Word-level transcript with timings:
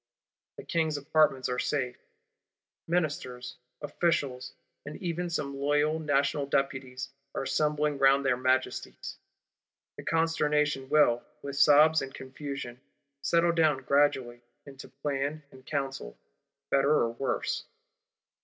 The 0.57 0.63
King's 0.63 0.97
Apartments 0.97 1.47
are 1.47 1.59
safe. 1.59 1.95
Ministers, 2.87 3.57
Officials, 3.83 4.51
and 4.83 4.95
even 4.97 5.29
some 5.29 5.55
loyal 5.55 5.99
National 5.99 6.47
deputies 6.47 7.09
are 7.35 7.43
assembling 7.43 7.99
round 7.99 8.25
their 8.25 8.35
Majesties. 8.35 9.17
The 9.97 10.03
consternation 10.03 10.89
will, 10.89 11.21
with 11.43 11.55
sobs 11.57 12.01
and 12.01 12.11
confusion, 12.11 12.81
settle 13.21 13.51
down 13.51 13.83
gradually, 13.83 14.41
into 14.65 14.87
plan 14.89 15.43
and 15.51 15.63
counsel, 15.67 16.17
better 16.71 16.89
or 16.89 17.11
worse. 17.11 17.65